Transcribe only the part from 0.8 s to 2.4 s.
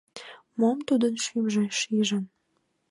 тудын шӱмжӧ шижын?